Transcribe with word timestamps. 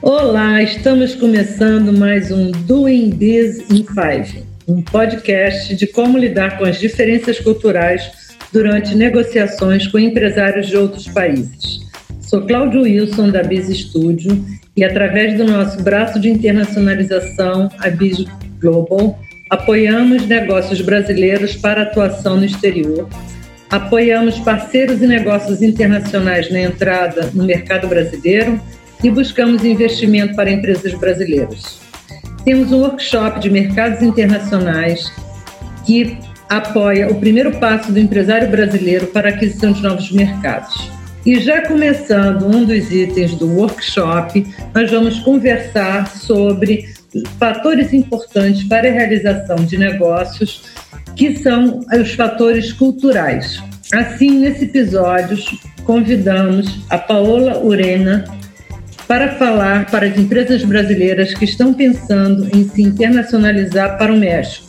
Olá, 0.00 0.62
estamos 0.62 1.14
começando 1.14 1.92
mais 1.92 2.30
um 2.30 2.50
Doing 2.50 3.10
This 3.10 3.70
in 3.70 3.84
Five, 3.84 4.44
um 4.66 4.80
podcast 4.80 5.74
de 5.76 5.86
como 5.88 6.16
lidar 6.16 6.56
com 6.56 6.64
as 6.64 6.78
diferenças 6.78 7.38
culturais 7.38 8.10
durante 8.50 8.94
negociações 8.94 9.86
com 9.88 9.98
empresários 9.98 10.68
de 10.68 10.76
outros 10.76 11.06
países. 11.08 11.80
Sou 12.20 12.46
Cláudio 12.46 12.82
Wilson, 12.82 13.30
da 13.30 13.42
Biz 13.42 13.68
Studio, 13.78 14.42
e 14.74 14.82
através 14.82 15.36
do 15.36 15.44
nosso 15.44 15.82
braço 15.82 16.18
de 16.18 16.30
internacionalização, 16.30 17.68
a 17.78 17.90
Biz 17.90 18.24
Global, 18.58 19.18
apoiamos 19.50 20.26
negócios 20.26 20.80
brasileiros 20.80 21.54
para 21.56 21.82
atuação 21.82 22.36
no 22.36 22.44
exterior, 22.44 23.06
apoiamos 23.70 24.38
parceiros 24.40 25.02
e 25.02 25.06
negócios 25.06 25.62
internacionais 25.62 26.50
na 26.50 26.60
entrada 26.60 27.30
no 27.34 27.44
mercado 27.44 27.88
brasileiro 27.88 28.60
e 29.02 29.10
buscamos 29.10 29.64
investimento 29.64 30.34
para 30.34 30.50
empresas 30.50 30.94
brasileiras. 30.94 31.80
Temos 32.44 32.72
um 32.72 32.82
workshop 32.82 33.40
de 33.40 33.50
mercados 33.50 34.02
internacionais 34.02 35.12
que 35.84 36.18
apoia 36.48 37.10
o 37.10 37.16
primeiro 37.16 37.58
passo 37.58 37.90
do 37.90 37.98
empresário 37.98 38.48
brasileiro 38.48 39.08
para 39.08 39.30
a 39.30 39.32
aquisição 39.32 39.72
de 39.72 39.82
novos 39.82 40.10
mercados. 40.12 40.95
E 41.26 41.40
já 41.40 41.60
começando 41.60 42.46
um 42.46 42.64
dos 42.64 42.92
itens 42.92 43.34
do 43.34 43.48
workshop, 43.48 44.46
nós 44.72 44.88
vamos 44.88 45.18
conversar 45.18 46.06
sobre 46.06 46.88
fatores 47.36 47.92
importantes 47.92 48.62
para 48.68 48.86
a 48.88 48.92
realização 48.92 49.56
de 49.56 49.76
negócios, 49.76 50.62
que 51.16 51.36
são 51.38 51.80
os 52.00 52.12
fatores 52.14 52.72
culturais. 52.72 53.60
Assim, 53.92 54.38
nesse 54.38 54.66
episódio, 54.66 55.36
convidamos 55.82 56.84
a 56.88 56.96
Paola 56.96 57.58
Urena 57.58 58.24
para 59.08 59.34
falar 59.34 59.90
para 59.90 60.06
as 60.06 60.16
empresas 60.16 60.62
brasileiras 60.62 61.34
que 61.34 61.44
estão 61.44 61.74
pensando 61.74 62.48
em 62.56 62.68
se 62.68 62.82
internacionalizar 62.82 63.98
para 63.98 64.12
o 64.12 64.16
México. 64.16 64.64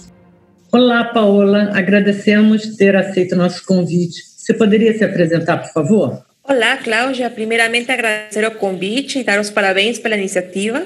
Olá, 0.72 1.04
Paola, 1.04 1.70
agradecemos 1.76 2.76
ter 2.78 2.96
aceito 2.96 3.34
o 3.34 3.38
nosso 3.38 3.64
convite. 3.64 4.24
Você 4.36 4.56
poderia 4.56 4.98
se 4.98 5.04
apresentar, 5.04 5.58
por 5.58 5.72
favor? 5.72 6.27
Olá, 6.50 6.78
Cláudia. 6.78 7.30
Primeiramente, 7.30 7.92
agradecer 7.92 8.46
o 8.46 8.52
convite 8.52 9.20
e 9.20 9.24
dar 9.24 9.38
os 9.38 9.50
parabéns 9.50 10.00
pela 10.00 10.16
iniciativa, 10.16 10.82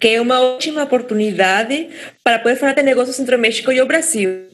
que 0.00 0.08
é 0.08 0.20
uma 0.22 0.40
ótima 0.40 0.84
oportunidade 0.84 1.88
para 2.24 2.38
poder 2.38 2.56
falar 2.56 2.72
de 2.72 2.82
negócios 2.82 3.20
entre 3.20 3.36
o 3.36 3.38
México 3.38 3.70
e 3.70 3.78
o 3.82 3.86
Brasil. 3.86 4.46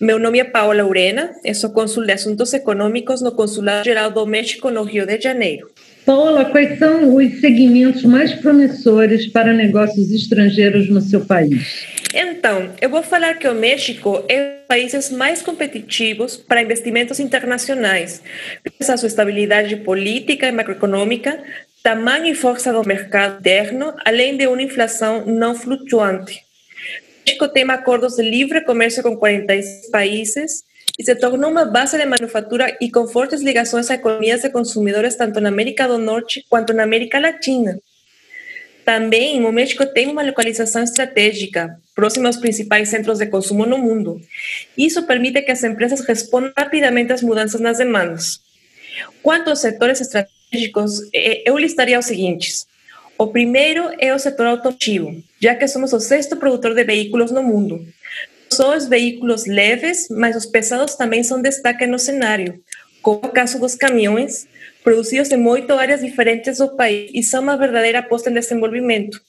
Meu 0.00 0.16
nome 0.20 0.38
é 0.38 0.44
Paola 0.44 0.84
Urena, 0.84 1.32
sou 1.56 1.70
cônsul 1.70 2.06
de 2.06 2.12
Assuntos 2.12 2.52
Econômicos 2.52 3.20
no 3.20 3.32
Consulado 3.32 3.84
Geral 3.84 4.12
do 4.12 4.24
México, 4.24 4.70
no 4.70 4.84
Rio 4.84 5.04
de 5.04 5.20
Janeiro. 5.20 5.68
Paola, 6.06 6.44
quais 6.44 6.78
são 6.78 7.12
os 7.12 7.40
segmentos 7.40 8.04
mais 8.04 8.32
promissores 8.32 9.26
para 9.26 9.52
negócios 9.52 10.12
estrangeiros 10.12 10.88
no 10.88 11.00
seu 11.00 11.22
país? 11.22 11.99
Então, 12.12 12.72
eu 12.80 12.90
vou 12.90 13.02
falar 13.02 13.34
que 13.34 13.46
o 13.46 13.54
México 13.54 14.24
é 14.28 14.40
um 14.40 14.44
dos 14.44 14.66
países 14.66 15.10
mais 15.10 15.42
competitivos 15.42 16.36
para 16.36 16.62
investimentos 16.62 17.20
internacionais, 17.20 18.20
graças 18.64 18.90
à 18.90 18.96
sua 18.96 19.06
estabilidade 19.06 19.76
política 19.76 20.48
e 20.48 20.52
macroeconômica, 20.52 21.40
tamanho 21.82 22.26
e 22.26 22.34
força 22.34 22.72
do 22.72 22.86
mercado 22.86 23.38
interno, 23.38 23.94
além 24.04 24.36
de 24.36 24.46
uma 24.48 24.60
inflação 24.60 25.24
não 25.24 25.54
flutuante. 25.54 26.40
O 26.40 27.28
México 27.28 27.48
tem 27.48 27.70
acordos 27.70 28.16
de 28.16 28.22
livre 28.22 28.62
comércio 28.62 29.02
com 29.04 29.16
46 29.16 29.90
países 29.90 30.64
e 30.98 31.04
se 31.04 31.14
tornou 31.14 31.50
uma 31.50 31.64
base 31.64 31.96
de 31.96 32.04
manufatura 32.04 32.76
e 32.80 32.90
com 32.90 33.06
fortes 33.06 33.40
ligações 33.40 33.88
a 33.88 33.94
economias 33.94 34.42
de 34.42 34.50
consumidores 34.50 35.14
tanto 35.14 35.40
na 35.40 35.48
América 35.48 35.86
do 35.86 35.96
Norte 35.96 36.44
quanto 36.48 36.72
na 36.72 36.82
América 36.82 37.20
Latina. 37.20 37.78
Também 38.84 39.44
o 39.44 39.52
México 39.52 39.86
tem 39.86 40.08
uma 40.08 40.22
localização 40.22 40.82
estratégica, 40.82 41.78
próxima 42.00 42.30
aos 42.30 42.38
principais 42.38 42.88
centros 42.88 43.18
de 43.18 43.26
consumo 43.26 43.66
no 43.66 43.76
mundo. 43.76 44.18
Isso 44.74 45.02
permite 45.02 45.42
que 45.42 45.50
as 45.50 45.62
empresas 45.62 46.00
respondam 46.00 46.50
rapidamente 46.56 47.12
às 47.12 47.20
mudanças 47.20 47.60
nas 47.60 47.76
demandas. 47.76 48.40
Quanto 49.22 49.50
aos 49.50 49.60
setores 49.60 50.00
estratégicos, 50.00 51.02
eh, 51.12 51.42
eu 51.44 51.58
listaria 51.58 51.98
os 51.98 52.06
seguintes. 52.06 52.66
O 53.18 53.26
primeiro 53.26 53.82
é 53.98 54.14
o 54.14 54.18
setor 54.18 54.46
automotivo, 54.46 55.22
já 55.38 55.54
que 55.54 55.68
somos 55.68 55.92
o 55.92 56.00
sexto 56.00 56.36
produtor 56.36 56.74
de 56.74 56.84
veículos 56.84 57.30
no 57.30 57.42
mundo. 57.42 57.86
Só 58.48 58.74
os 58.74 58.88
veículos 58.88 59.44
leves, 59.44 60.08
mas 60.10 60.34
os 60.34 60.46
pesados 60.46 60.94
também 60.94 61.22
são 61.22 61.42
destaque 61.42 61.86
no 61.86 61.98
cenário, 61.98 62.62
como 63.02 63.18
o 63.18 63.28
caso 63.28 63.60
dos 63.60 63.74
caminhões, 63.74 64.48
produzidos 64.82 65.30
em 65.30 65.46
oito 65.46 65.74
áreas 65.74 66.00
diferentes 66.00 66.56
do 66.56 66.74
país 66.74 67.10
e 67.12 67.22
são 67.22 67.42
uma 67.42 67.58
verdadeira 67.58 67.98
aposta 67.98 68.30
em 68.30 68.34
desenvolvimento. 68.34 69.20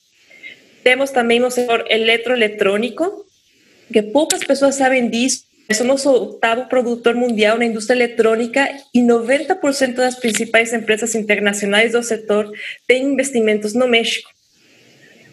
Temos 0.83 1.11
também 1.11 1.43
o 1.43 1.51
setor 1.51 1.85
eletroeletrônico, 1.89 3.25
que 3.91 4.01
poucas 4.01 4.43
pessoas 4.43 4.75
sabem 4.75 5.09
disso. 5.09 5.43
Somos 5.73 6.05
o 6.05 6.31
oitavo 6.31 6.67
produtor 6.67 7.15
mundial 7.15 7.57
na 7.57 7.65
indústria 7.65 7.95
eletrônica 7.95 8.67
e 8.93 8.99
90% 8.99 9.93
das 9.93 10.15
principais 10.15 10.73
empresas 10.73 11.15
internacionais 11.15 11.93
do 11.93 12.03
setor 12.03 12.51
têm 12.87 13.13
investimentos 13.13 13.73
no 13.73 13.87
México. 13.87 14.29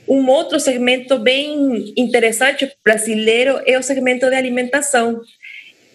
Um 0.06 0.26
outro 0.28 0.60
segmento 0.60 1.18
bem 1.18 1.92
interessante 1.96 2.70
brasileiro 2.84 3.60
é 3.66 3.78
o 3.78 3.82
segmento 3.82 4.28
de 4.28 4.36
alimentação, 4.36 5.20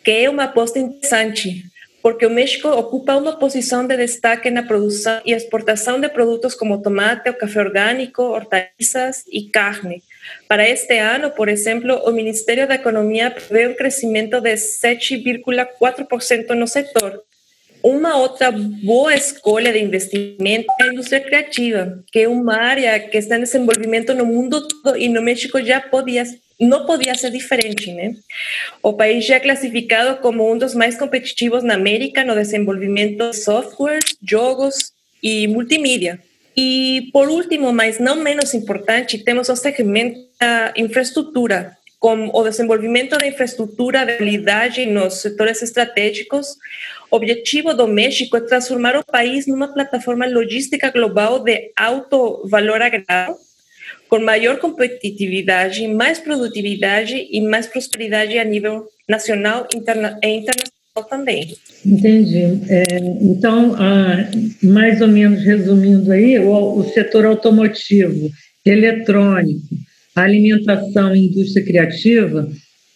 que 0.03 0.11
é 0.11 0.29
uma 0.29 0.43
aposta 0.43 0.77
interessante 0.77 1.63
porque 2.03 2.27
México 2.27 2.67
ocupa 2.67 3.15
uma 3.15 3.37
posição 3.37 3.87
de 3.87 3.95
destaque 3.95 4.51
na 4.51 4.61
produção 4.61 5.21
e 5.25 5.31
exportação 5.31 6.01
de 6.01 6.09
produtos 6.09 6.53
como 6.53 6.81
tomate, 6.81 7.29
o 7.29 7.33
café 7.33 7.61
orgânico, 7.61 8.21
hortaliças 8.21 9.23
e 9.31 9.49
carne. 9.49 10.03
Para 10.45 10.67
este 10.67 10.99
ano, 10.99 11.31
por 11.31 11.47
exemplo, 11.47 11.95
o 12.05 12.11
Ministério 12.11 12.67
da 12.67 12.75
Economia 12.75 13.31
prevê 13.31 13.69
um 13.69 13.73
crescimento 13.73 14.41
de 14.41 14.53
7,4% 14.53 16.49
no 16.49 16.67
setor. 16.67 17.23
Uma 17.81 18.17
outra 18.17 18.51
boa 18.51 19.15
escolha 19.15 19.71
de 19.71 19.79
investimento 19.79 20.67
é 20.81 20.83
a 20.83 20.87
indústria 20.87 21.21
criativa, 21.21 22.03
que 22.11 22.19
é 22.19 22.27
uma 22.27 22.57
área 22.57 22.99
que 22.99 23.17
está 23.17 23.37
em 23.37 23.41
desenvolvimento 23.41 24.13
no 24.13 24.25
mundo 24.25 24.67
todo 24.67 24.97
e 24.97 25.07
no 25.07 25.21
México 25.21 25.61
já 25.61 25.79
podia 25.79 26.25
não 26.59 26.85
podia 26.85 27.15
ser 27.15 27.31
diferente, 27.31 27.91
né? 27.91 28.13
O 28.81 28.93
país 28.93 29.25
já 29.25 29.35
é 29.35 29.39
classificado 29.39 30.21
como 30.21 30.51
um 30.51 30.57
dos 30.57 30.73
mais 30.73 30.97
competitivos 30.97 31.63
na 31.63 31.75
América 31.75 32.23
no 32.23 32.35
desenvolvimento 32.35 33.17
de 33.17 33.37
softwares, 33.37 34.15
jogos 34.21 34.91
e 35.21 35.47
multimídia. 35.47 36.19
E, 36.55 37.09
por 37.11 37.29
último, 37.29 37.73
mas 37.73 37.99
não 37.99 38.17
menos 38.17 38.53
importante, 38.53 39.17
temos 39.17 39.49
o 39.49 39.55
segmento 39.55 40.19
da 40.39 40.73
infraestrutura, 40.77 41.75
com 41.99 42.29
o 42.33 42.43
desenvolvimento 42.43 43.17
da 43.17 43.25
infraestrutura 43.25 44.05
de 44.05 44.17
qualidade 44.17 44.85
nos 44.85 45.21
setores 45.21 45.61
estratégicos. 45.61 46.57
O 47.09 47.15
objetivo 47.15 47.73
do 47.73 47.87
México 47.87 48.37
é 48.37 48.41
transformar 48.41 48.95
o 48.95 49.05
país 49.05 49.47
numa 49.47 49.73
plataforma 49.73 50.27
logística 50.27 50.91
global 50.91 51.39
de 51.39 51.71
alto 51.75 52.45
valor 52.47 52.81
agregado, 52.81 53.35
com 54.13 54.19
maior 54.19 54.59
competitividade, 54.59 55.87
mais 55.87 56.19
produtividade 56.19 57.27
e 57.31 57.41
mais 57.41 57.65
prosperidade 57.65 58.37
a 58.37 58.43
nível 58.43 58.85
nacional 59.09 59.67
interna 59.73 60.19
e 60.23 60.27
internacional 60.27 61.09
também. 61.09 61.55
Entendi. 61.83 62.61
É, 62.69 62.85
então, 63.19 63.73
ah, 63.75 64.29
mais 64.61 65.01
ou 65.01 65.07
menos 65.07 65.43
resumindo 65.43 66.11
aí, 66.11 66.37
o, 66.37 66.75
o 66.75 66.83
setor 66.93 67.25
automotivo, 67.25 68.29
eletrônico, 68.63 69.63
alimentação 70.15 71.15
e 71.15 71.29
indústria 71.29 71.65
criativa 71.65 72.47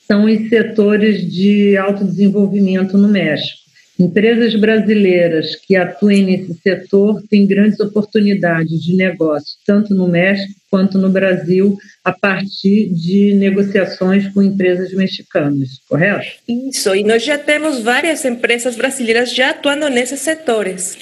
são 0.06 0.26
os 0.26 0.50
setores 0.50 1.34
de 1.34 1.76
alto 1.78 2.06
desenvolvimento 2.06 2.96
no 2.96 3.08
México. 3.08 3.58
Empresas 4.00 4.54
brasileiras 4.56 5.56
que 5.56 5.76
atuem 5.76 6.24
nesse 6.24 6.54
setor 6.62 7.24
têm 7.30 7.48
grandes 7.48 7.80
oportunidades 7.80 8.84
de 8.84 8.96
negócio, 8.96 9.58
tanto 9.66 9.96
no 9.96 10.08
México 10.08 10.54
quanto 10.70 10.98
no 11.00 11.10
Brasil, 11.10 11.76
a 12.04 12.12
partir 12.12 12.90
de 12.94 13.34
negociações 13.34 14.28
com 14.34 14.44
empresas 14.44 14.94
mexicanas, 14.94 15.80
correto? 15.90 16.28
Isso, 16.48 16.94
e 16.94 17.04
nós 17.04 17.24
já 17.24 17.38
temos 17.38 17.80
várias 17.80 18.24
empresas 18.24 18.76
brasileiras 18.76 19.34
já 19.34 19.50
atuando 19.50 19.90
nesses 19.90 20.20
setores. 20.20 20.98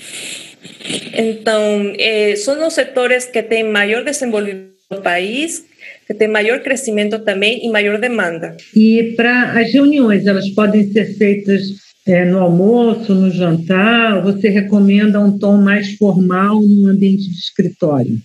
Então, 1.13 1.93
eh, 1.97 2.35
são 2.37 2.65
os 2.65 2.73
setores 2.73 3.25
que 3.25 3.41
têm 3.41 3.63
maior 3.63 4.03
desenvolvimento 4.03 4.75
no 4.89 5.01
país, 5.01 5.65
que 6.07 6.13
tem 6.13 6.27
maior 6.27 6.59
crescimento 6.61 7.19
também 7.19 7.65
e 7.65 7.69
maior 7.69 7.99
demanda. 7.99 8.55
E 8.75 9.13
para 9.17 9.59
as 9.59 9.71
reuniões, 9.73 10.25
elas 10.27 10.49
podem 10.49 10.91
ser 10.91 11.17
feitas 11.17 11.84
é, 12.05 12.23
no 12.25 12.39
almoço, 12.39 13.13
no 13.15 13.31
jantar? 13.31 14.21
Você 14.21 14.49
recomenda 14.49 15.19
um 15.19 15.37
tom 15.37 15.57
mais 15.57 15.95
formal 15.95 16.61
no 16.61 16.89
ambiente 16.89 17.29
de 17.29 17.37
escritório? 17.37 18.21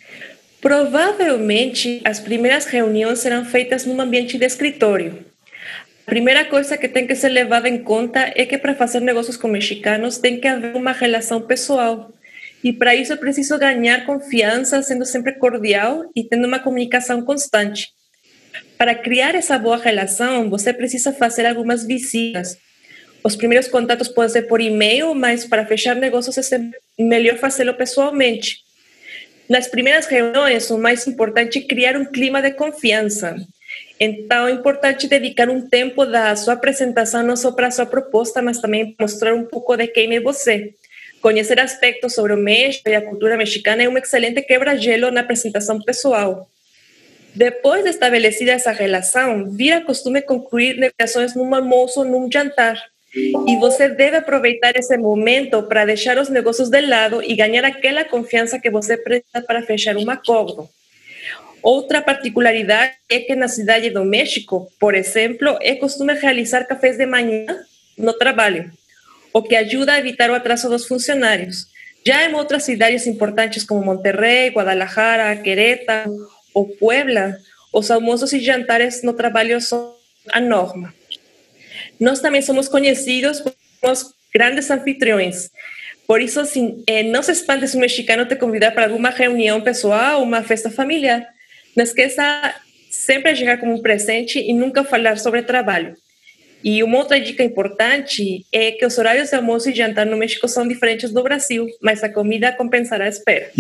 Provavelmente 0.60 2.00
as 2.04 2.20
primeiras 2.20 2.66
reuniões 2.66 3.20
serão 3.20 3.44
feitas 3.44 3.86
num 3.86 4.00
ambiente 4.00 4.36
de 4.36 4.44
escritório. 4.44 5.24
A 6.06 6.10
primeira 6.10 6.44
coisa 6.44 6.76
que 6.76 6.88
tem 6.88 7.06
que 7.06 7.14
ser 7.14 7.28
levada 7.28 7.68
em 7.68 7.78
conta 7.78 8.32
é 8.34 8.44
que 8.44 8.58
para 8.58 8.74
fazer 8.74 9.00
negócios 9.00 9.36
com 9.36 9.48
mexicanos 9.48 10.18
tem 10.18 10.38
que 10.38 10.48
haver 10.48 10.76
uma 10.76 10.92
relação 10.92 11.40
pessoal. 11.40 12.12
E 12.62 12.72
para 12.72 12.94
isso 12.94 13.12
é 13.12 13.16
preciso 13.16 13.58
ganhar 13.58 14.04
confiança, 14.04 14.82
sendo 14.82 15.06
sempre 15.06 15.32
cordial 15.32 16.04
e 16.14 16.24
tendo 16.24 16.46
uma 16.46 16.58
comunicação 16.58 17.22
constante. 17.22 17.88
Para 18.76 18.94
criar 18.94 19.34
essa 19.34 19.58
boa 19.58 19.78
relação, 19.78 20.50
você 20.50 20.72
precisa 20.72 21.12
fazer 21.12 21.46
algumas 21.46 21.86
visitas. 21.86 22.58
Os 23.22 23.36
primeiros 23.36 23.68
contatos 23.68 24.08
podem 24.08 24.30
ser 24.30 24.42
por 24.42 24.60
e-mail, 24.60 25.14
mas 25.14 25.44
para 25.44 25.66
fechar 25.66 25.94
negócios 25.94 26.36
é 26.52 26.60
melhor 26.98 27.36
fazê-lo 27.36 27.74
pessoalmente. 27.74 28.58
Nas 29.48 29.66
primeiras 29.66 30.06
reuniões, 30.06 30.70
o 30.70 30.78
mais 30.78 31.06
importante 31.06 31.58
é 31.58 31.62
criar 31.62 31.96
um 31.96 32.04
clima 32.04 32.40
de 32.40 32.52
confiança. 32.52 33.36
Então, 33.98 34.46
é 34.46 34.52
importante 34.52 35.08
dedicar 35.08 35.50
um 35.50 35.68
tempo 35.68 36.06
da 36.06 36.34
sua 36.36 36.54
apresentação, 36.54 37.22
não 37.22 37.36
só 37.36 37.52
para 37.52 37.66
a 37.66 37.70
sua 37.70 37.84
proposta, 37.84 38.40
mas 38.40 38.60
também 38.60 38.94
mostrar 38.98 39.34
um 39.34 39.44
pouco 39.44 39.76
de 39.76 39.86
quem 39.88 40.14
é 40.14 40.20
você. 40.20 40.72
Conhecer 41.20 41.60
aspectos 41.60 42.14
sobre 42.14 42.32
o 42.32 42.36
México 42.38 42.88
e 42.88 42.94
a 42.94 43.02
cultura 43.02 43.36
mexicana 43.36 43.82
é 43.82 43.88
um 43.88 43.98
excelente 43.98 44.40
quebra-gelo 44.40 45.10
na 45.10 45.20
apresentação 45.20 45.78
pessoal. 45.82 46.48
Depois 47.34 47.84
de 47.84 47.90
estabelecida 47.90 48.52
essa 48.52 48.72
relação, 48.72 49.50
vira 49.50 49.82
costume 49.82 50.22
concluir 50.22 50.76
negociações 50.76 51.34
num 51.34 51.54
almoço 51.54 52.00
ou 52.00 52.06
num 52.06 52.30
jantar. 52.32 52.80
E 53.14 53.56
você 53.56 53.88
deve 53.88 54.16
aproveitar 54.16 54.76
esse 54.76 54.96
momento 54.96 55.64
para 55.64 55.84
deixar 55.84 56.16
os 56.18 56.28
negócios 56.28 56.68
de 56.68 56.80
lado 56.80 57.22
e 57.22 57.34
ganhar 57.34 57.64
aquela 57.64 58.04
confiança 58.04 58.58
que 58.58 58.70
você 58.70 58.96
precisa 58.96 59.42
para 59.46 59.62
fechar 59.62 59.96
um 59.96 60.08
acordo. 60.08 60.68
Outra 61.62 62.00
particularidade 62.00 62.94
é 63.08 63.18
que 63.18 63.34
na 63.34 63.48
cidade 63.48 63.90
do 63.90 64.04
México, 64.04 64.70
por 64.78 64.94
exemplo, 64.94 65.58
é 65.60 65.74
costume 65.74 66.14
realizar 66.14 66.64
cafés 66.64 66.96
de 66.96 67.04
manhã 67.04 67.46
no 67.98 68.14
trabalho, 68.14 68.70
o 69.32 69.42
que 69.42 69.56
ajuda 69.56 69.92
a 69.92 69.98
evitar 69.98 70.30
o 70.30 70.34
atraso 70.34 70.68
dos 70.68 70.86
funcionários. 70.86 71.66
Já 72.06 72.24
em 72.24 72.34
outras 72.34 72.62
cidades 72.62 73.06
importantes 73.06 73.64
como 73.64 73.84
Monterrey, 73.84 74.50
Guadalajara, 74.50 75.36
Querétaro 75.36 76.10
ou 76.54 76.66
Puebla, 76.66 77.36
os 77.72 77.90
almoços 77.90 78.32
e 78.32 78.40
jantares 78.40 79.02
no 79.02 79.12
trabalho 79.12 79.60
são 79.60 79.94
a 80.32 80.40
norma. 80.40 80.94
Nós 82.00 82.20
também 82.20 82.40
somos 82.40 82.68
conhecidos 82.68 83.42
os 83.82 84.14
grandes 84.34 84.70
anfitriões. 84.70 85.50
Por 86.06 86.20
isso, 86.20 86.40
assim, 86.40 86.82
eh, 86.86 87.04
não 87.04 87.22
se 87.22 87.32
espante 87.32 87.68
se 87.68 87.76
um 87.76 87.80
mexicano 87.80 88.26
te 88.26 88.34
convidar 88.34 88.72
para 88.72 88.86
alguma 88.86 89.10
reunião 89.10 89.60
pessoal 89.60 90.22
uma 90.22 90.42
festa 90.42 90.70
familiar. 90.70 91.24
Não 91.76 91.84
esqueça 91.84 92.54
sempre 92.90 93.36
chegar 93.36 93.58
como 93.58 93.74
um 93.74 93.82
presente 93.82 94.38
e 94.38 94.52
nunca 94.52 94.82
falar 94.82 95.18
sobre 95.18 95.42
trabalho. 95.42 95.94
E 96.62 96.82
uma 96.82 96.98
outra 96.98 97.20
dica 97.20 97.42
importante 97.42 98.44
é 98.52 98.72
que 98.72 98.84
os 98.84 98.98
horários 98.98 99.30
de 99.30 99.36
almoço 99.36 99.70
e 99.70 99.74
jantar 99.74 100.06
no 100.06 100.16
México 100.16 100.46
são 100.46 100.68
diferentes 100.68 101.10
do 101.10 101.22
Brasil, 101.22 101.66
mas 101.82 102.04
a 102.04 102.08
comida 102.08 102.52
compensará 102.52 103.06
a 103.06 103.08
espera. 103.08 103.50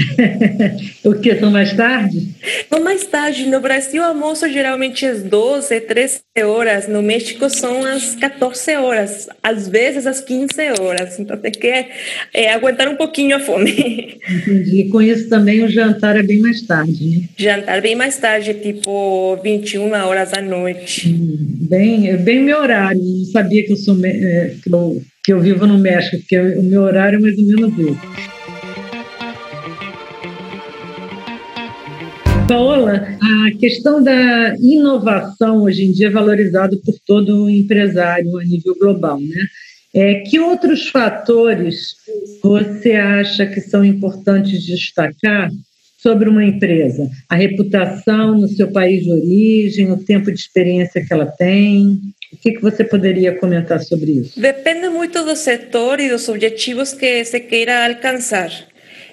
o 1.04 1.14
que? 1.14 1.34
São 1.36 1.50
mais 1.50 1.72
tarde? 1.74 2.28
São 2.68 2.80
mais 2.80 3.06
tarde. 3.06 3.46
No 3.46 3.60
Brasil, 3.60 4.02
o 4.02 4.06
almoço 4.06 4.48
geralmente 4.48 5.06
é 5.06 5.10
às 5.10 5.22
12, 5.22 5.80
13 5.80 6.20
horas. 6.44 6.88
No 6.88 7.02
México, 7.02 7.48
são 7.48 7.84
às 7.84 8.14
14 8.16 8.76
horas. 8.76 9.28
Às 9.42 9.68
vezes, 9.68 10.06
às 10.06 10.20
15 10.20 10.80
horas. 10.80 11.18
Então, 11.18 11.36
tem 11.36 11.52
que 11.52 11.86
é, 12.34 12.52
aguentar 12.52 12.88
um 12.88 12.96
pouquinho 12.96 13.36
a 13.36 13.40
fome. 13.40 14.18
Entendi. 14.28 14.88
Com 14.90 15.00
isso 15.00 15.28
também, 15.28 15.64
o 15.64 15.68
jantar 15.68 16.16
é 16.16 16.22
bem 16.22 16.40
mais 16.40 16.62
tarde, 16.62 17.04
né? 17.04 17.28
Jantar 17.36 17.80
bem 17.80 17.94
mais 17.94 18.18
tarde, 18.18 18.54
tipo 18.54 19.36
21 19.42 19.92
horas 19.92 20.30
da 20.30 20.42
noite. 20.42 21.08
Hum, 21.08 21.38
bem, 21.68 22.16
bem 22.18 22.40
meu 22.40 22.58
horário 22.58 22.89
não 22.94 23.24
sabia 23.26 23.64
que 23.64 23.72
eu, 23.72 23.76
sou, 23.76 23.96
é, 24.04 24.54
que 24.62 24.72
eu, 24.72 25.02
que 25.24 25.32
eu 25.32 25.40
vivo 25.40 25.66
no 25.66 25.78
México, 25.78 26.18
porque 26.18 26.38
o 26.38 26.62
meu 26.62 26.82
horário 26.82 27.18
é 27.18 27.20
mais 27.20 27.38
ou 27.38 27.44
menos 27.44 27.78
esse. 27.78 28.40
Paola, 32.50 33.16
a 33.22 33.58
questão 33.58 34.02
da 34.02 34.56
inovação 34.56 35.62
hoje 35.62 35.84
em 35.84 35.92
dia 35.92 36.08
é 36.08 36.10
valorizada 36.10 36.76
por 36.84 36.96
todo 37.06 37.48
empresário 37.48 38.36
a 38.38 38.44
nível 38.44 38.74
global, 38.76 39.20
né? 39.20 39.40
É, 39.94 40.14
que 40.22 40.40
outros 40.40 40.88
fatores 40.88 41.94
você 42.42 42.92
acha 42.92 43.46
que 43.46 43.60
são 43.60 43.84
importantes 43.84 44.64
destacar 44.64 45.48
sobre 46.02 46.28
uma 46.28 46.44
empresa? 46.44 47.08
A 47.28 47.36
reputação 47.36 48.38
no 48.38 48.48
seu 48.48 48.72
país 48.72 49.04
de 49.04 49.12
origem, 49.12 49.92
o 49.92 50.04
tempo 50.04 50.32
de 50.32 50.40
experiência 50.40 51.04
que 51.04 51.12
ela 51.12 51.26
tem? 51.26 52.00
O 52.32 52.36
que, 52.36 52.52
que 52.52 52.62
você 52.62 52.84
poderia 52.84 53.36
comentar 53.36 53.80
sobre 53.80 54.12
isso? 54.12 54.40
Depende 54.40 54.88
muito 54.88 55.24
do 55.24 55.34
setor 55.34 55.98
e 55.98 56.08
dos 56.08 56.28
objetivos 56.28 56.92
que 56.92 57.24
se 57.24 57.40
queira 57.40 57.86
alcançar. 57.86 58.50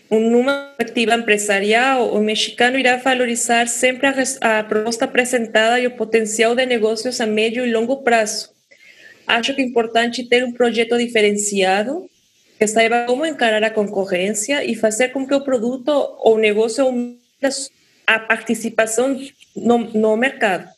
Numa 0.10 0.74
perspectiva 0.78 1.16
empresarial, 1.16 2.14
o 2.14 2.22
mexicano 2.22 2.78
irá 2.78 2.96
valorizar 2.98 3.68
sempre 3.68 4.08
a, 4.08 4.60
a 4.60 4.64
proposta 4.64 5.06
apresentada 5.06 5.80
e 5.80 5.88
o 5.88 5.92
potencial 5.92 6.56
de 6.56 6.66
negócios 6.66 7.20
a 7.20 7.26
médio 7.26 7.66
e 7.66 7.72
longo 7.72 7.98
prazo. 8.04 8.50
Acho 9.26 9.54
que 9.54 9.62
é 9.62 9.66
importante 9.66 10.24
ter 10.24 10.46
um 10.46 10.54
projeto 10.54 10.98
diferenciado, 10.98 12.10
que 12.58 12.66
saiba 12.66 13.06
como 13.06 13.26
encarar 13.26 13.64
a 13.64 13.70
concorrência 13.70 14.64
e 14.64 14.76
fazer 14.76 15.10
com 15.10 15.28
que 15.28 15.36
o 15.36 15.44
produto 15.44 15.92
ou 16.20 16.38
negócio 16.38 16.86
aumente 16.86 17.20
a 18.06 18.20
participação 18.20 19.20
no, 19.54 19.80
no 19.94 20.16
mercado. 20.16 20.70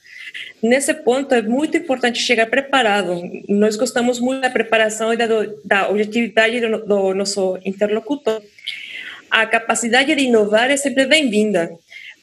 Nesse 0.62 0.94
ponto, 0.94 1.34
é 1.34 1.42
muito 1.42 1.78
importante 1.78 2.22
chegar 2.22 2.48
preparado. 2.48 3.22
Nós 3.48 3.76
gostamos 3.76 4.20
muito 4.20 4.42
da 4.42 4.50
preparação 4.50 5.14
e 5.14 5.18
da, 5.18 5.26
da 5.64 5.90
objetividade 5.90 6.60
do, 6.60 6.86
do 6.86 7.14
nosso 7.14 7.58
interlocutor. 7.66 8.42
A 9.30 9.46
capacidade 9.46 10.14
de 10.14 10.24
inovar 10.24 10.72
é 10.72 10.78
sempre 10.78 11.06
bem-vinda, 11.06 11.70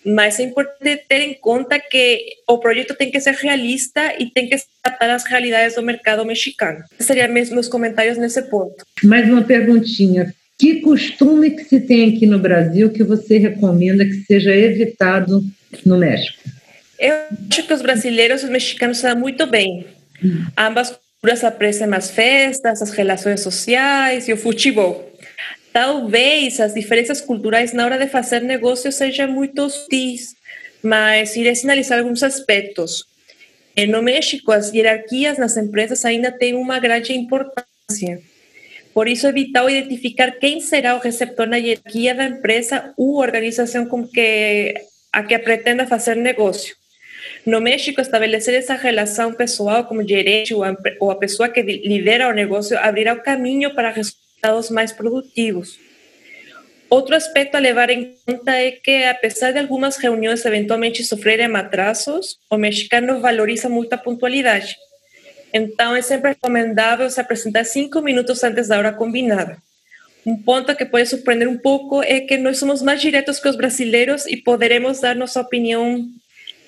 mas 0.04 0.38
é 0.38 0.42
importante 0.42 1.04
ter 1.08 1.20
em 1.20 1.34
conta 1.34 1.78
que 1.78 2.20
o 2.48 2.58
projeto 2.58 2.94
tem 2.94 3.10
que 3.10 3.20
ser 3.20 3.34
realista 3.34 4.14
e 4.18 4.30
tem 4.30 4.48
que 4.48 4.56
adaptar 4.84 5.10
às 5.10 5.24
realidades 5.24 5.76
do 5.76 5.82
mercado 5.82 6.24
mexicano. 6.24 6.84
Seriam 6.98 7.28
meus 7.28 7.68
comentários 7.68 8.18
nesse 8.18 8.42
ponto. 8.42 8.84
Mais 9.02 9.28
uma 9.28 9.42
perguntinha. 9.42 10.34
Que 10.58 10.80
costume 10.80 11.50
que 11.50 11.64
se 11.64 11.80
tem 11.80 12.14
aqui 12.14 12.26
no 12.26 12.38
Brasil 12.38 12.90
que 12.90 13.04
você 13.04 13.38
recomenda 13.38 14.04
que 14.04 14.24
seja 14.24 14.54
evitado 14.54 15.42
no 15.84 15.98
México? 15.98 16.55
Eu 16.98 17.14
acho 17.50 17.66
que 17.66 17.74
os 17.74 17.82
brasileiros 17.82 18.42
e 18.42 18.44
os 18.44 18.50
mexicanos 18.50 18.98
estão 18.98 19.16
muito 19.16 19.46
bem. 19.46 19.86
Ambas 20.56 20.90
culturas 20.90 21.44
apreciam 21.44 21.92
as 21.92 22.10
festas, 22.10 22.80
as 22.80 22.90
relações 22.90 23.40
sociais 23.40 24.28
e 24.28 24.32
o 24.32 24.36
futebol. 24.36 25.12
Talvez 25.72 26.58
as 26.58 26.72
diferenças 26.72 27.20
culturais 27.20 27.72
na 27.72 27.84
hora 27.84 27.98
de 27.98 28.06
fazer 28.06 28.40
negócios 28.40 28.94
sejam 28.94 29.28
muito 29.28 29.62
hostis, 29.62 30.34
mas 30.82 31.36
irei 31.36 31.54
sinalizar 31.54 31.98
alguns 31.98 32.22
aspectos. 32.22 33.04
No 33.88 34.00
México, 34.00 34.52
as 34.52 34.72
hierarquias 34.72 35.36
nas 35.36 35.54
empresas 35.56 36.02
ainda 36.06 36.32
têm 36.32 36.54
uma 36.54 36.78
grande 36.78 37.12
importância. 37.12 38.22
Por 38.94 39.06
isso, 39.06 39.26
é 39.26 39.32
vital 39.32 39.68
identificar 39.68 40.30
quem 40.30 40.62
será 40.62 40.96
o 40.96 40.98
receptor 40.98 41.46
na 41.46 41.58
hierarquia 41.58 42.14
da 42.14 42.24
empresa 42.24 42.94
ou 42.96 43.16
organização 43.16 43.84
com 43.84 44.08
que 44.08 44.74
a 45.12 45.22
que 45.22 45.38
pretenda 45.38 45.86
fazer 45.86 46.16
negócio. 46.16 46.74
No 47.44 47.60
México, 47.60 48.00
estabelecer 48.00 48.54
essa 48.54 48.74
relação 48.74 49.32
pessoal 49.32 49.84
como 49.84 50.06
gerente 50.06 50.54
ou 50.54 51.10
a 51.10 51.16
pessoa 51.16 51.48
que 51.48 51.62
lidera 51.62 52.28
o 52.28 52.32
negócio 52.32 52.78
abrirá 52.78 53.12
o 53.14 53.22
caminho 53.22 53.74
para 53.74 53.90
resultados 53.90 54.70
mais 54.70 54.92
produtivos. 54.92 55.78
Outro 56.88 57.16
aspecto 57.16 57.56
a 57.56 57.60
levar 57.60 57.90
em 57.90 58.14
conta 58.24 58.52
é 58.52 58.70
que, 58.70 59.04
apesar 59.04 59.52
de 59.52 59.58
algumas 59.58 59.96
reuniões 59.96 60.44
eventualmente 60.44 61.02
sofrerem 61.04 61.54
atrasos, 61.56 62.38
o 62.48 62.56
mexicano 62.56 63.20
valoriza 63.20 63.68
muito 63.68 63.92
a 63.92 63.98
pontualidade. 63.98 64.76
Então, 65.52 65.96
é 65.96 66.02
sempre 66.02 66.30
recomendável 66.30 67.08
se 67.10 67.20
apresentar 67.20 67.64
cinco 67.64 68.00
minutos 68.00 68.42
antes 68.44 68.68
da 68.68 68.78
hora 68.78 68.92
combinada. 68.92 69.56
Um 70.24 70.36
ponto 70.36 70.74
que 70.74 70.84
pode 70.84 71.06
surpreender 71.06 71.48
um 71.48 71.56
pouco 71.56 72.02
é 72.02 72.20
que 72.20 72.36
nós 72.36 72.58
somos 72.58 72.82
mais 72.82 73.00
diretos 73.00 73.38
que 73.38 73.48
os 73.48 73.56
brasileiros 73.56 74.26
e 74.26 74.36
poderemos 74.36 75.00
dar 75.00 75.14
nossa 75.14 75.40
opinião 75.40 76.04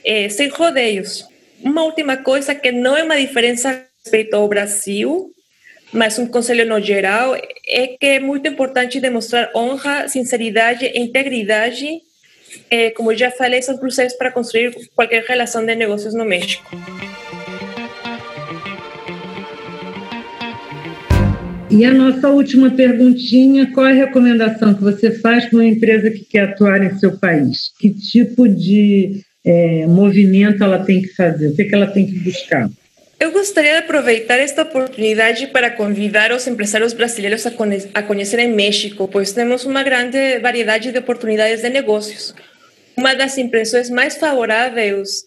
é, 0.04 0.28
sem 0.28 0.48
rodeios. 0.48 1.26
Uma 1.62 1.84
última 1.84 2.16
coisa 2.16 2.54
que 2.54 2.70
não 2.70 2.96
é 2.96 3.02
uma 3.02 3.18
diferença 3.18 3.84
respeito 4.04 4.34
ao 4.34 4.48
Brasil, 4.48 5.30
mas 5.92 6.18
um 6.18 6.26
conselho 6.26 6.66
no 6.66 6.80
geral 6.80 7.34
é 7.34 7.86
que 7.88 8.06
é 8.06 8.20
muito 8.20 8.46
importante 8.48 9.00
demonstrar 9.00 9.50
honra, 9.54 10.06
sinceridade 10.08 10.84
e 10.84 10.98
integridade. 11.00 11.86
É, 12.70 12.90
como 12.90 13.14
já 13.14 13.30
falei, 13.30 13.60
são 13.62 13.76
cruciais 13.76 14.16
para 14.16 14.30
construir 14.30 14.74
qualquer 14.94 15.24
relação 15.24 15.64
de 15.64 15.74
negócios 15.74 16.14
no 16.14 16.24
México. 16.24 16.64
E 21.70 21.84
a 21.84 21.92
nossa 21.92 22.28
última 22.28 22.70
perguntinha: 22.70 23.70
qual 23.72 23.86
é 23.86 23.92
a 23.92 24.06
recomendação 24.06 24.74
que 24.74 24.82
você 24.82 25.10
faz 25.10 25.46
para 25.46 25.58
uma 25.58 25.66
empresa 25.66 26.10
que 26.10 26.24
quer 26.24 26.50
atuar 26.50 26.82
em 26.82 26.98
seu 26.98 27.18
país? 27.18 27.70
Que 27.78 27.90
tipo 27.90 28.48
de 28.48 29.22
é, 29.48 29.86
movimento 29.86 30.62
ela 30.62 30.84
tem 30.84 31.00
que 31.00 31.08
fazer, 31.14 31.48
o 31.48 31.56
que, 31.56 31.64
que 31.64 31.74
ela 31.74 31.86
tem 31.86 32.06
que 32.06 32.18
buscar? 32.18 32.68
Eu 33.18 33.32
gostaria 33.32 33.72
de 33.72 33.78
aproveitar 33.78 34.38
esta 34.38 34.62
oportunidade 34.62 35.48
para 35.48 35.70
convidar 35.70 36.30
os 36.30 36.46
empresários 36.46 36.92
brasileiros 36.92 37.44
a, 37.46 37.50
conhecer, 37.50 37.90
a 37.92 38.02
conhecerem 38.02 38.52
México, 38.52 39.08
pois 39.08 39.32
temos 39.32 39.64
uma 39.64 39.82
grande 39.82 40.38
variedade 40.38 40.92
de 40.92 40.98
oportunidades 40.98 41.62
de 41.62 41.68
negócios. 41.68 42.34
Uma 42.96 43.14
das 43.14 43.36
impressões 43.38 43.90
mais 43.90 44.16
favoráveis, 44.16 45.24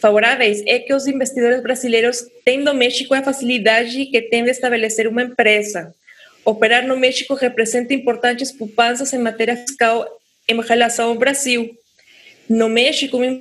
favoráveis 0.00 0.62
é 0.66 0.78
que 0.80 0.92
os 0.92 1.06
investidores 1.06 1.62
brasileiros 1.62 2.24
têm 2.44 2.58
no 2.58 2.74
México 2.74 3.14
a 3.14 3.22
facilidade 3.22 4.06
que 4.06 4.22
têm 4.22 4.42
de 4.42 4.50
estabelecer 4.50 5.06
uma 5.06 5.22
empresa. 5.22 5.94
Operar 6.44 6.86
no 6.86 6.96
México 6.96 7.34
representa 7.34 7.94
importantes 7.94 8.50
poupanças 8.50 9.12
em 9.12 9.18
matéria 9.18 9.56
fiscal 9.56 10.04
em 10.48 10.60
relação 10.60 11.10
ao 11.10 11.14
Brasil. 11.14 11.70
No 12.48 12.68
México, 12.68 13.18
um 13.18 13.40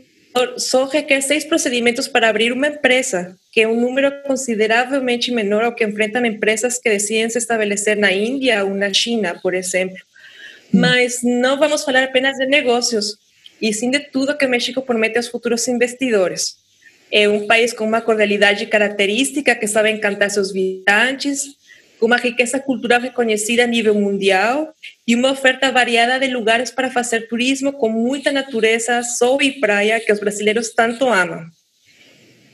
só 0.58 0.86
requer 0.86 1.22
seis 1.22 1.44
procedimentos 1.44 2.08
para 2.08 2.30
abrir 2.30 2.52
uma 2.52 2.68
empresa, 2.68 3.36
que 3.52 3.62
é 3.62 3.68
um 3.68 3.80
número 3.80 4.12
consideravelmente 4.24 5.32
menor 5.32 5.64
ao 5.64 5.74
que 5.74 5.84
enfrentam 5.84 6.26
empresas 6.26 6.78
que 6.78 6.90
decidem 6.90 7.30
se 7.30 7.38
estabelecer 7.38 7.98
na 7.98 8.12
Índia 8.12 8.64
ou 8.64 8.74
na 8.74 8.94
China, 8.94 9.40
por 9.42 9.54
exemplo. 9.54 9.98
Hum. 10.74 10.80
Mas 10.80 11.22
não 11.24 11.58
vamos 11.58 11.84
falar 11.84 12.04
apenas 12.04 12.38
de 12.38 12.46
negócios, 12.46 13.18
e 13.62 13.74
sim 13.74 13.90
de 13.90 14.00
que 14.00 14.48
México 14.48 14.82
promete 14.82 15.18
aos 15.18 15.28
futuros 15.28 15.68
investidores. 15.68 16.56
É 17.12 17.28
um 17.28 17.48
país 17.48 17.74
com 17.74 17.84
uma 17.84 18.02
cordialidade 18.02 18.66
característica 18.68 19.56
que 19.56 19.68
sabe 19.68 19.90
encantar 19.90 20.30
seus 20.30 20.54
visitantes, 20.54 21.44
com 21.44 21.59
uma 22.02 22.18
riqueza 22.18 22.60
cultural 22.60 23.02
reconhecida 23.02 23.64
a 23.64 23.68
nível 23.68 23.94
mundial 23.94 24.74
e 25.08 25.16
uma 25.16 25.32
oferta 25.32 25.72
variada 25.72 26.20
de 26.20 26.34
lugares 26.34 26.72
para 26.72 26.90
fazer 26.90 27.28
turismo 27.28 27.74
com 27.74 27.90
muita 27.90 28.32
natureza, 28.32 29.04
sol 29.04 29.42
e 29.42 29.60
praia 29.60 30.00
que 30.00 30.12
os 30.12 30.20
brasileiros 30.20 30.74
tanto 30.74 31.08
amam. 31.08 31.46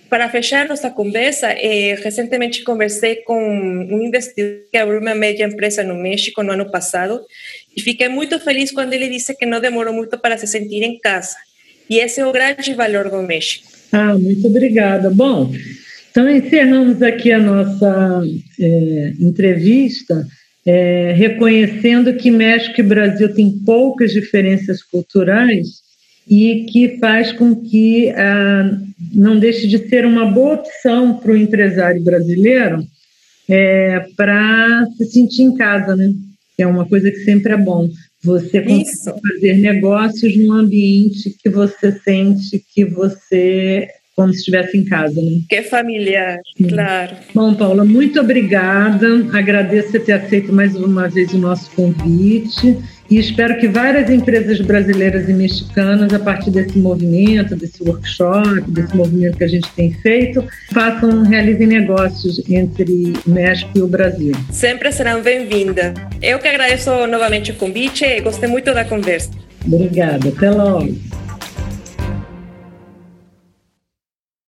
Para 0.10 0.30
fechar 0.30 0.68
nossa 0.68 0.90
conversa, 0.90 1.48
eh, 1.52 1.96
recentemente 2.02 2.64
conversei 2.64 3.18
com 3.18 3.38
um 3.38 4.02
investidor 4.04 4.60
que 4.72 4.78
abriu 4.78 5.00
uma 5.00 5.16
média 5.16 5.46
empresa 5.46 5.84
no 5.84 5.96
México 5.96 6.44
no 6.44 6.52
ano 6.52 6.70
passado 6.72 7.22
e 7.76 7.82
fiquei 7.82 8.08
muito 8.08 8.40
feliz 8.40 8.72
quando 8.72 8.94
ele 8.94 9.10
disse 9.10 9.36
que 9.36 9.46
não 9.46 9.60
demorou 9.60 9.94
muito 9.94 10.18
para 10.18 10.38
se 10.38 10.48
sentir 10.48 10.84
em 10.84 11.00
casa. 11.00 11.36
E 11.90 12.00
esse 12.00 12.20
é 12.20 12.26
o 12.26 12.32
grande 12.32 12.74
valor 12.74 13.10
do 13.10 13.22
México. 13.22 13.68
Ah, 13.92 14.14
muito 14.18 14.48
obrigada. 14.48 15.10
Bom, 15.10 15.52
então, 16.16 16.30
encerramos 16.30 17.02
aqui 17.02 17.30
a 17.30 17.40
nossa 17.40 18.24
é, 18.58 19.14
entrevista, 19.20 20.26
é, 20.66 21.12
reconhecendo 21.12 22.14
que 22.14 22.32
México 22.32 22.80
e 22.80 22.84
Brasil 22.84 23.34
têm 23.34 23.60
poucas 23.66 24.14
diferenças 24.14 24.82
culturais 24.82 25.68
e 26.26 26.68
que 26.72 26.98
faz 27.00 27.34
com 27.34 27.54
que 27.54 28.12
ah, 28.12 28.80
não 29.14 29.38
deixe 29.38 29.68
de 29.68 29.90
ser 29.90 30.06
uma 30.06 30.26
boa 30.26 30.56
opção 30.56 31.18
para 31.18 31.34
o 31.34 31.38
empresário 31.38 32.02
brasileiro 32.02 32.82
é, 33.50 34.06
para 34.16 34.88
se 34.96 35.08
sentir 35.08 35.42
em 35.42 35.54
casa, 35.54 35.98
né? 35.98 36.14
É 36.58 36.66
uma 36.66 36.86
coisa 36.86 37.12
que 37.12 37.26
sempre 37.26 37.52
é 37.52 37.58
bom. 37.58 37.90
Você 38.24 38.62
fazer 38.62 39.58
negócios 39.58 40.38
num 40.38 40.54
ambiente 40.54 41.36
que 41.44 41.50
você 41.50 41.92
sente 41.92 42.64
que 42.74 42.86
você 42.86 43.90
se 44.34 44.40
estivesse 44.40 44.78
em 44.78 44.86
casa, 44.86 45.22
né? 45.22 45.42
Que 45.50 45.62
familiar, 45.64 46.40
Sim. 46.58 46.68
claro. 46.70 47.16
Bom, 47.34 47.54
Paula, 47.54 47.84
muito 47.84 48.20
obrigada. 48.20 49.08
Agradeço 49.34 49.92
você 49.92 50.00
ter 50.00 50.14
aceito 50.14 50.54
mais 50.54 50.76
uma 50.76 51.10
vez 51.10 51.34
o 51.34 51.38
nosso 51.38 51.70
convite 51.72 52.78
e 53.10 53.20
espero 53.20 53.58
que 53.60 53.68
várias 53.68 54.10
empresas 54.10 54.60
brasileiras 54.62 55.30
e 55.30 55.34
mexicanas, 55.34 56.12
a 56.14 56.20
partir 56.20 56.50
desse 56.50 56.80
movimento, 56.80 57.56
desse 57.56 57.84
workshop, 57.84 58.62
desse 58.72 58.96
movimento 58.96 59.38
que 59.38 59.44
a 59.44 59.48
gente 59.48 59.70
tem 59.74 59.92
feito, 59.92 60.44
façam, 60.74 61.24
realizem 61.24 61.68
negócios 61.68 62.42
entre 62.50 63.14
o 63.26 63.30
México 63.30 63.72
e 63.76 63.82
o 63.82 63.88
Brasil. 63.88 64.32
Sempre 64.50 64.92
serão 64.92 65.22
bem-vindas. 65.22 65.94
Eu 66.22 66.40
que 66.40 66.48
agradeço 66.48 66.90
novamente 67.06 67.52
o 67.52 67.56
convite 67.56 68.04
e 68.06 68.22
gostei 68.22 68.50
muito 68.50 68.74
da 68.74 68.84
conversa. 68.86 69.30
Obrigada. 69.68 70.30
Até 70.30 70.50
logo. 70.50 70.96